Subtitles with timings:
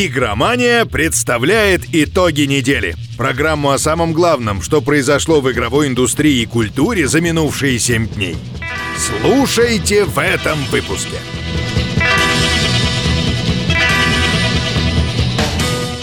[0.00, 2.94] Игромания представляет итоги недели.
[3.16, 8.36] Программу о самом главном, что произошло в игровой индустрии и культуре за минувшие 7 дней.
[8.96, 11.16] Слушайте в этом выпуске.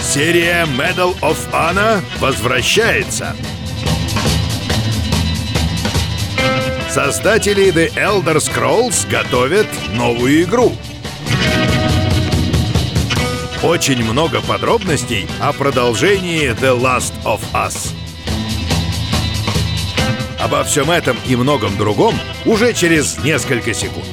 [0.01, 3.33] Серия Medal of Honor возвращается.
[6.89, 10.73] Создатели The Elder Scrolls готовят новую игру.
[13.65, 17.93] Очень много подробностей о продолжении The Last of Us.
[20.39, 22.13] Обо всем этом и многом другом
[22.45, 24.05] уже через несколько секунд.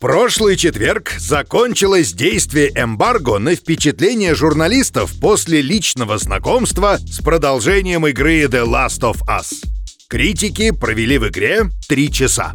[0.00, 8.64] Прошлый четверг закончилось действие эмбарго на впечатление журналистов после личного знакомства с продолжением игры The
[8.64, 9.62] Last of Us.
[10.08, 12.54] Критики провели в игре три часа.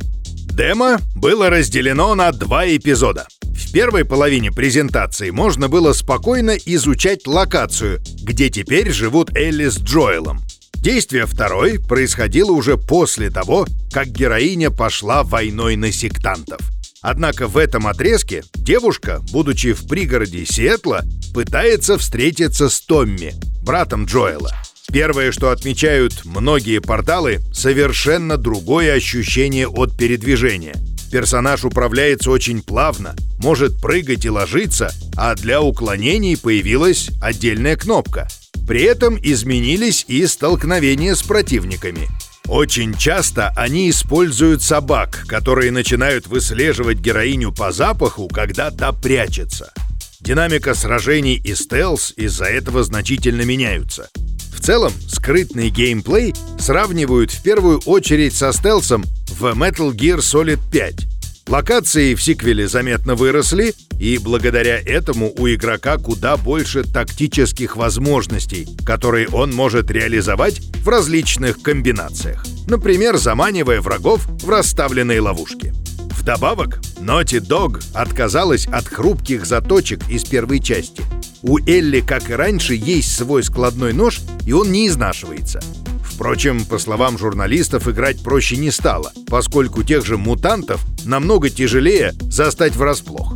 [0.53, 3.25] Демо было разделено на два эпизода.
[3.41, 10.42] В первой половине презентации можно было спокойно изучать локацию, где теперь живут Элли с Джоэлом.
[10.75, 16.59] Действие второй происходило уже после того, как героиня пошла войной на сектантов.
[17.02, 23.33] Однако в этом отрезке девушка, будучи в пригороде Сиэтла, пытается встретиться с Томми,
[23.64, 24.53] братом Джоэла.
[24.94, 30.75] Первое, что отмечают многие порталы, совершенно другое ощущение от передвижения.
[31.11, 38.27] Персонаж управляется очень плавно, может прыгать и ложиться, а для уклонений появилась отдельная кнопка.
[38.67, 42.08] При этом изменились и столкновения с противниками.
[42.47, 49.73] Очень часто они используют собак, которые начинают выслеживать героиню по запаху, когда та прячется.
[50.19, 54.09] Динамика сражений и стелс из-за этого значительно меняются.
[54.53, 61.07] В целом, скрытный геймплей сравнивают в первую очередь со стелсом в Metal Gear Solid 5.
[61.47, 69.27] Локации в сиквеле заметно выросли, и благодаря этому у игрока куда больше тактических возможностей, которые
[69.27, 72.45] он может реализовать в различных комбинациях.
[72.67, 75.73] Например, заманивая врагов в расставленные ловушки.
[76.17, 81.03] Вдобавок, Naughty Dog отказалась от хрупких заточек из первой части.
[81.43, 85.59] У Элли, как и раньше, есть свой складной нож, и он не изнашивается.
[86.02, 92.77] Впрочем, по словам журналистов, играть проще не стало, поскольку тех же мутантов намного тяжелее застать
[92.77, 93.36] врасплох.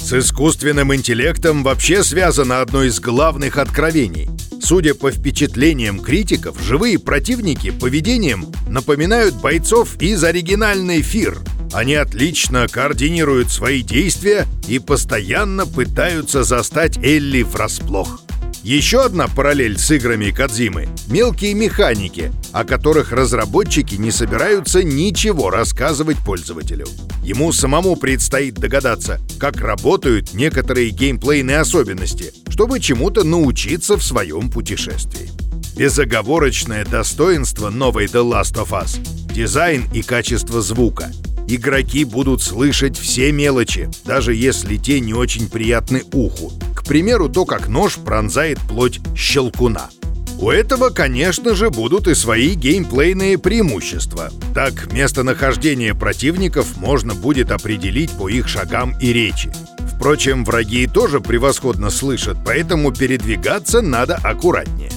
[0.00, 4.30] С искусственным интеллектом вообще связано одно из главных откровений.
[4.62, 11.38] Судя по впечатлениям критиков, живые противники поведением напоминают бойцов из оригинальной «Фир»,
[11.72, 18.22] они отлично координируют свои действия и постоянно пытаются застать Элли врасплох.
[18.62, 26.18] Еще одна параллель с играми Кадзимы— мелкие механики, о которых разработчики не собираются ничего рассказывать
[26.18, 26.86] пользователю.
[27.24, 35.30] Ему самому предстоит догадаться, как работают некоторые геймплейные особенности, чтобы чему-то научиться в своем путешествии.
[35.76, 39.00] Безоговорочное достоинство новой The Last of Us—
[39.34, 41.10] дизайн и качество звука—
[41.54, 46.50] Игроки будут слышать все мелочи, даже если те не очень приятны уху.
[46.74, 49.90] К примеру, то, как нож пронзает плоть щелкуна.
[50.40, 54.30] У этого, конечно же, будут и свои геймплейные преимущества.
[54.54, 59.52] Так, местонахождение противников можно будет определить по их шагам и речи.
[59.94, 64.91] Впрочем, враги тоже превосходно слышат, поэтому передвигаться надо аккуратнее.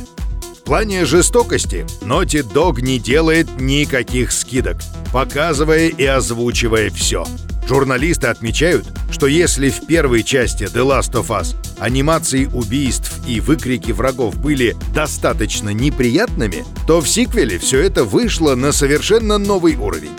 [0.65, 4.77] Плане жестокости Naughty Dog не делает никаких скидок
[5.15, 7.25] показывая и озвучивая все.
[7.69, 13.93] Журналисты отмечают, что если в первой части The Last of Us анимации убийств и выкрики
[13.93, 20.11] врагов были достаточно неприятными, то в сиквеле все это вышло на совершенно новый уровень.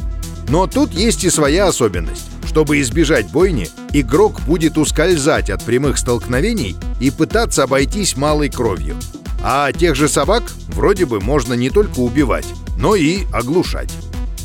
[0.49, 2.31] Но тут есть и своя особенность.
[2.47, 8.97] Чтобы избежать бойни, игрок будет ускользать от прямых столкновений и пытаться обойтись малой кровью.
[9.43, 12.47] А тех же собак вроде бы можно не только убивать,
[12.79, 13.93] но и оглушать.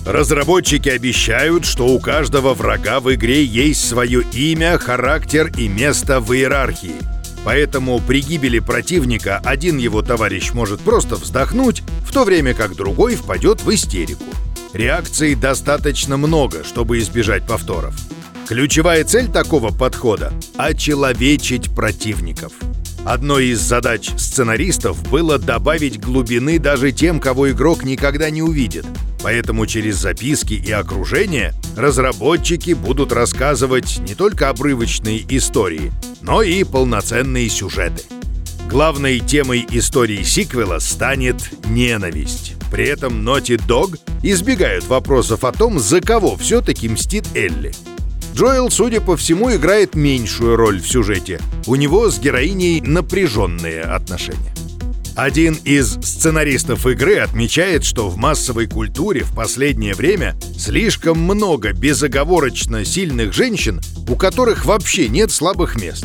[0.05, 6.33] Разработчики обещают, что у каждого врага в игре есть свое имя, характер и место в
[6.33, 6.95] иерархии.
[7.43, 13.15] Поэтому при гибели противника один его товарищ может просто вздохнуть, в то время как другой
[13.15, 14.23] впадет в истерику.
[14.73, 17.93] Реакций достаточно много, чтобы избежать повторов.
[18.47, 22.53] Ключевая цель такого подхода– очеловечить противников–
[23.05, 28.85] Одной из задач сценаристов было добавить глубины даже тем, кого игрок никогда не увидит.
[29.23, 37.49] Поэтому через записки и окружение разработчики будут рассказывать не только обрывочные истории, но и полноценные
[37.49, 38.03] сюжеты.
[38.69, 42.53] Главной темой истории сиквела станет ненависть.
[42.71, 47.73] При этом Naughty Dog избегают вопросов о том, за кого все-таки мстит Элли.
[48.41, 51.39] Джоэл, судя по всему, играет меньшую роль в сюжете.
[51.67, 54.51] У него с героиней напряженные отношения.
[55.15, 62.83] Один из сценаристов игры отмечает, что в массовой культуре в последнее время слишком много безоговорочно
[62.83, 63.79] сильных женщин,
[64.09, 66.03] у которых вообще нет слабых мест.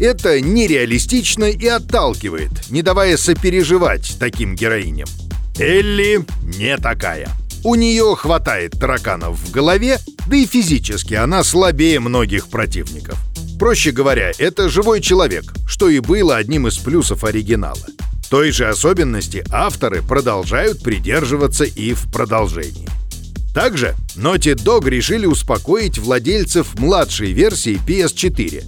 [0.00, 5.08] Это нереалистично и отталкивает, не давая сопереживать таким героиням.
[5.58, 6.24] Элли
[6.56, 7.28] не такая.
[7.64, 13.18] У нее хватает тараканов в голове, да и физически она слабее многих противников.
[13.58, 17.86] Проще говоря, это живой человек, что и было одним из плюсов оригинала.
[18.28, 22.86] Той же особенности авторы продолжают придерживаться и в продолжении.
[23.54, 28.64] Также Naughty Dog решили успокоить владельцев младшей версии PS4.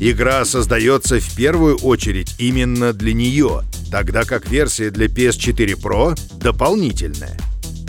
[0.00, 3.62] Игра создается в первую очередь именно для нее,
[3.92, 7.38] тогда как версия для PS4 Pro дополнительная.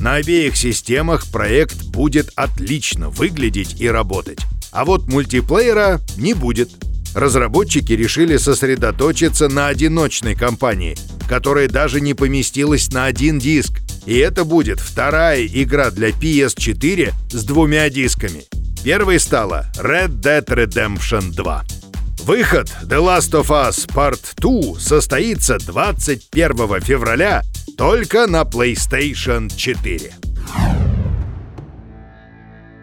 [0.01, 4.39] На обеих системах проект будет отлично выглядеть и работать,
[4.71, 6.71] а вот мультиплеера не будет.
[7.13, 10.97] Разработчики решили сосредоточиться на одиночной кампании,
[11.29, 13.79] которая даже не поместилась на один диск.
[14.07, 18.45] И это будет вторая игра для PS4 с двумя дисками.
[18.83, 21.63] Первой стала Red Dead Redemption 2.
[22.23, 27.43] Выход The Last of Us Part 2 состоится 21 февраля
[27.81, 30.11] только на PlayStation 4.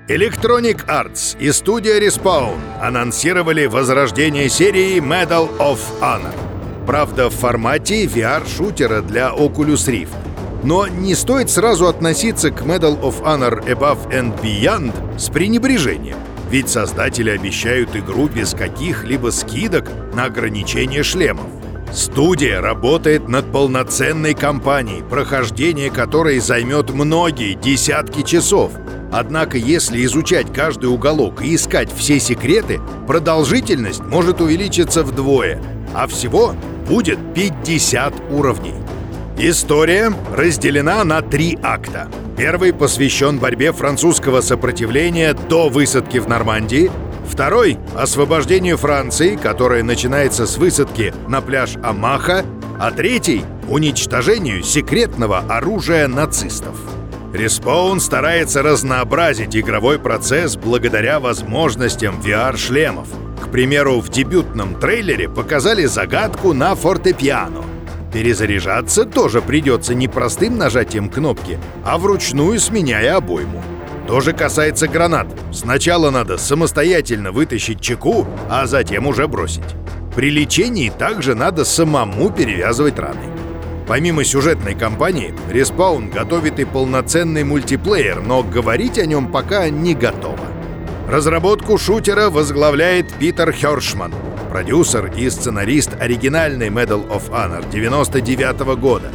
[0.09, 6.35] Electronic Arts и студия Respawn анонсировали возрождение серии Medal of Honor.
[6.85, 10.17] Правда, в формате VR-шутера для Oculus Rift.
[10.65, 16.17] Но не стоит сразу относиться к Medal of Honor Above and Beyond с пренебрежением.
[16.50, 21.58] Ведь создатели обещают игру без каких-либо скидок на ограничение шлемов.
[21.93, 28.73] Студия работает над полноценной кампанией, прохождение которой займет многие десятки часов.
[29.11, 35.62] Однако, если изучать каждый уголок и искать все секреты, продолжительность может увеличиться вдвое,
[35.94, 36.55] а всего
[36.87, 38.75] будет 50 уровней.
[39.38, 42.08] История разделена на три акта.
[42.37, 46.90] Первый посвящен борьбе французского сопротивления до высадки в Нормандии,
[47.29, 52.45] второй— освобождению Франции, которое начинается с высадки на пляж Амаха,
[52.81, 56.77] а третий— уничтожению секретного оружия нацистов.
[57.33, 63.07] Респаун старается разнообразить игровой процесс благодаря возможностям VR-шлемов—
[63.49, 67.65] к примеру, в дебютном трейлере показали загадку на фортепиано.
[68.13, 73.63] Перезаряжаться тоже придется не простым нажатием кнопки, а вручную сменяя обойму.
[74.09, 75.27] То же касается гранат.
[75.53, 79.77] Сначала надо самостоятельно вытащить чеку, а затем уже бросить.
[80.17, 83.21] При лечении также надо самому перевязывать раны.
[83.87, 90.41] Помимо сюжетной кампании, Респаун готовит и полноценный мультиплеер, но говорить о нем пока не готово.
[91.07, 94.15] Разработку шутера возглавляет Питер Хершман,
[94.51, 99.11] продюсер и сценарист оригинальной Medal of Honor 99 -го года.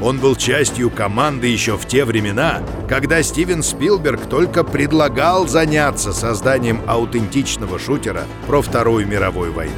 [0.00, 6.80] Он был частью команды еще в те времена, когда Стивен Спилберг только предлагал заняться созданием
[6.86, 9.74] аутентичного шутера про Вторую мировую войну.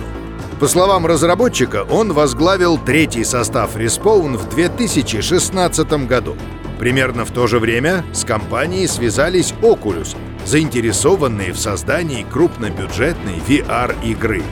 [0.61, 6.37] По словам разработчика, он возглавил третий состав Respawn в 2016 году.
[6.79, 14.43] Примерно в то же время с компанией связались Oculus, заинтересованные в создании крупнобюджетной VR-игры.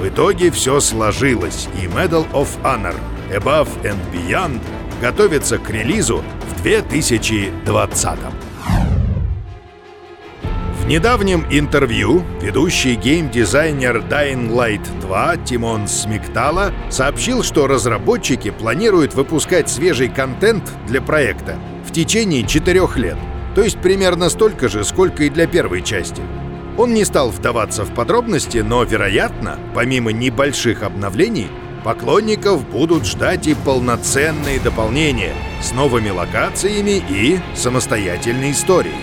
[0.00, 2.96] В итоге все сложилось, и Medal of Honor
[3.30, 4.60] Above and Beyond
[5.02, 8.18] готовится к релизу в 2020
[10.78, 19.68] В недавнем интервью ведущий геймдизайнер Dying Light 2 Тимон Смиктала сообщил, что разработчики планируют выпускать
[19.68, 23.18] свежий контент для проекта в течение четырех лет–
[23.54, 26.22] то есть примерно столько же, сколько и для первой части.
[26.78, 31.48] Он не стал вдаваться в подробности, но, вероятно, помимо небольших обновлений,
[31.84, 38.94] поклонников будут ждать и полноценные дополнения с новыми локациями и самостоятельной историей.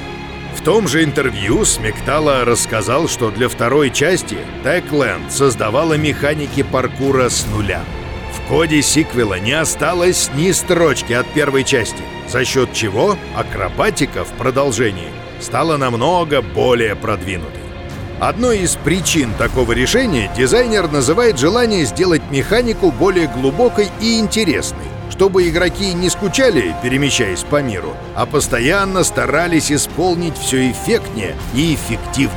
[0.56, 7.46] В том же интервью Смектала рассказал, что для второй части Techland создавала механики паркура с
[7.48, 7.82] нуля.
[8.34, 14.32] В коде сиквела не осталось ни строчки от первой части— за счет чего акробатика в
[14.34, 17.59] продолжении стала намного более продвинутой.
[18.20, 25.48] Одной из причин такого решения дизайнер называет желание сделать механику более глубокой и интересной, чтобы
[25.48, 32.34] игроки не скучали, перемещаясь по миру, а постоянно старались исполнить все эффектнее и эффективнее.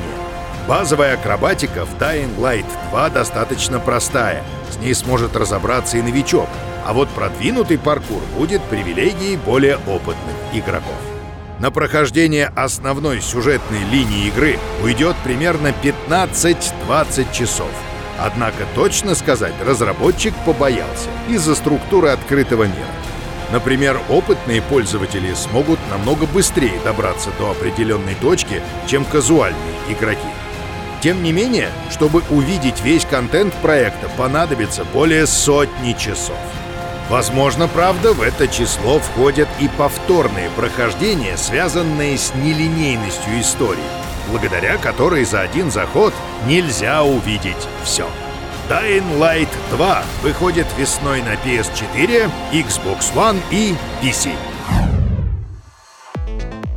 [0.69, 6.49] Базовая акробатика в Dying Light 2 достаточно простая, с ней сможет разобраться и новичок,
[6.87, 11.12] а вот продвинутый паркур будет привилегией более опытных игроков.
[11.62, 17.71] На прохождение основной сюжетной линии игры уйдет примерно 15-20 часов.
[18.19, 22.90] Однако точно сказать разработчик побоялся из-за структуры открытого мира.
[23.52, 30.19] Например, опытные пользователи смогут намного быстрее добраться до определенной точки, чем казуальные игроки.
[31.00, 36.38] Тем не менее, чтобы увидеть весь контент проекта, понадобится более сотни часов.
[37.09, 43.80] Возможно, правда, в это число входят и повторные прохождения, связанные с нелинейностью истории,
[44.30, 46.14] благодаря которой за один заход
[46.47, 48.09] нельзя увидеть все.
[48.68, 54.30] Dying Light 2 выходит весной на PS4, Xbox One и PC.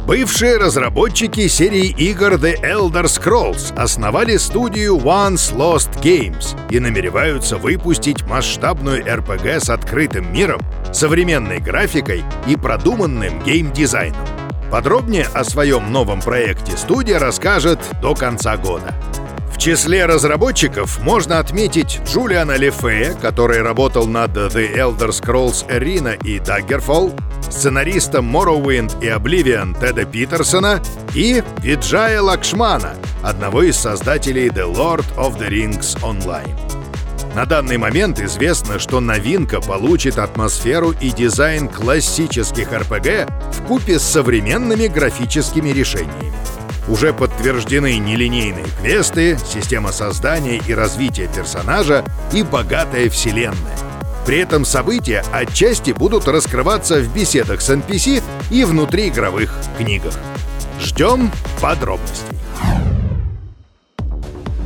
[0.05, 8.21] Бывшие разработчики серии игр The Elder Scrolls основали студию Once Lost Games и намереваются выпустить
[8.27, 10.61] масштабную RPG с открытым миром,
[10.93, 14.27] современной графикой и продуманным геймдизайном.
[14.69, 18.93] Подробнее о своем новом проекте студия расскажет до конца года.
[19.65, 27.19] Числе разработчиков можно отметить Джулиана Лефея, который работал над The Elder Scrolls Arena и Daggerfall,
[27.49, 30.83] сценариста Morrowind и Oblivion Теда Питерсона
[31.15, 32.93] и Виджая Лакшмана,
[33.23, 36.55] одного из создателей The Lord of the Rings Online.
[37.33, 44.03] На данный момент известно, что новинка получит атмосферу и дизайн классических RPG в купе с
[44.03, 46.35] современными графическими решениями.
[46.87, 53.77] Уже подтверждены нелинейные квесты, система создания и развития персонажа и богатая вселенная.
[54.25, 60.13] При этом события отчасти будут раскрываться в беседах с NPC и внутриигровых книгах.
[60.79, 62.37] Ждем подробностей.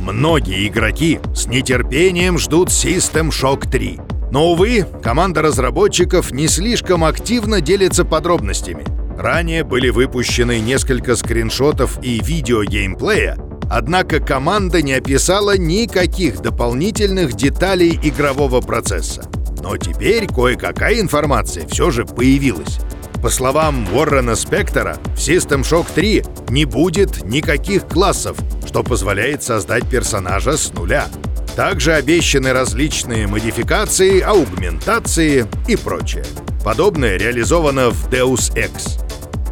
[0.00, 4.00] Многие игроки с нетерпением ждут System Shock 3.
[4.30, 8.84] Но, увы, команда разработчиков не слишком активно делится подробностями—
[9.20, 13.36] Ранее были выпущены несколько скриншотов и видео геймплея,
[13.70, 19.28] однако команда не описала никаких дополнительных деталей игрового процесса.
[19.62, 22.78] Но теперь кое-какая информация все же появилась.
[23.22, 29.86] По словам Уоррена Спектора, в System Shock 3 не будет никаких классов, что позволяет создать
[29.86, 31.08] персонажа с нуля.
[31.56, 36.24] Также обещаны различные модификации, аугментации и прочее.
[36.64, 39.09] Подобное реализовано в Deus Ex.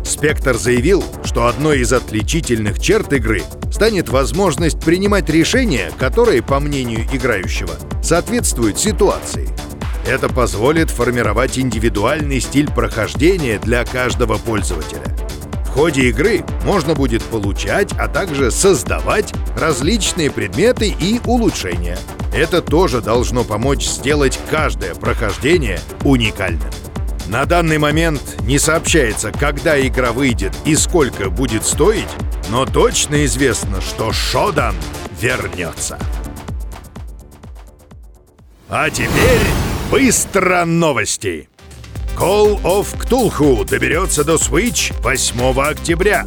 [0.09, 7.07] Спектр заявил, что одной из отличительных черт игры станет возможность принимать решения, которые, по мнению
[7.13, 9.51] играющего, соответствуют ситуации.
[10.07, 15.15] Это позволит формировать индивидуальный стиль прохождения для каждого пользователя.
[15.67, 21.99] В ходе игры можно будет получать, а также создавать различные предметы и улучшения.
[22.35, 26.71] Это тоже должно помочь сделать каждое прохождение уникальным.
[27.29, 32.09] На данный момент не сообщается, когда игра выйдет и сколько будет стоить,
[32.49, 34.75] но точно известно, что Шодан
[35.21, 35.99] вернется.
[38.71, 39.43] А теперь
[39.91, 41.51] быстро новости.
[42.17, 46.25] Call of Cthulhu доберется до Switch 8 октября.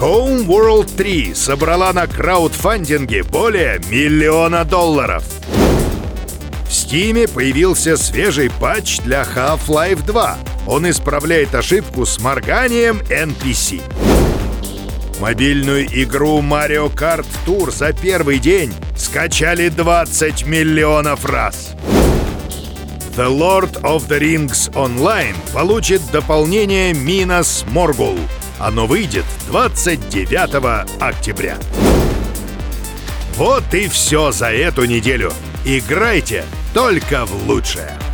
[0.00, 5.24] Home World 3 собрала на краудфандинге более миллиона долларов.
[6.68, 10.38] Steam появился свежий патч для Half-Life 2.
[10.66, 13.80] Он исправляет ошибку с морганием NPC.
[15.20, 21.74] Мобильную игру Mario Kart Tour за первый день скачали 20 миллионов раз.
[23.16, 28.18] The Lord of the Rings Online получит дополнение Minas Morgul.
[28.58, 31.56] Оно выйдет 29 октября.
[33.36, 35.32] Вот и все за эту неделю.
[35.64, 36.44] Играйте
[36.76, 38.05] только в лучшее.